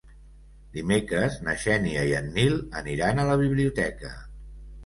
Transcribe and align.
Dimecres 0.77 1.37
na 1.49 1.55
Xènia 1.65 2.07
i 2.13 2.15
en 2.21 2.31
Nil 2.39 2.57
aniran 2.83 3.25
a 3.25 3.27
la 3.33 3.39
biblioteca. 3.47 4.15